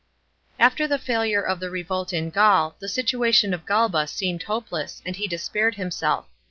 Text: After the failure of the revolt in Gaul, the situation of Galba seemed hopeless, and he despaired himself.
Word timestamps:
After 0.57 0.87
the 0.87 0.97
failure 0.97 1.43
of 1.45 1.59
the 1.59 1.69
revolt 1.69 2.11
in 2.11 2.31
Gaul, 2.31 2.75
the 2.79 2.89
situation 2.89 3.53
of 3.53 3.67
Galba 3.67 4.07
seemed 4.07 4.41
hopeless, 4.41 4.99
and 5.05 5.15
he 5.15 5.27
despaired 5.27 5.75
himself. 5.75 6.25